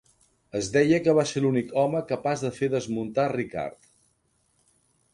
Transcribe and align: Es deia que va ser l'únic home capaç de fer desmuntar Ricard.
Es 0.59 0.69
deia 0.77 0.99
que 1.07 1.15
va 1.19 1.25
ser 1.33 1.43
l'únic 1.43 1.69
home 1.83 2.03
capaç 2.13 2.47
de 2.49 2.53
fer 2.59 2.73
desmuntar 2.77 3.31
Ricard. 3.37 3.95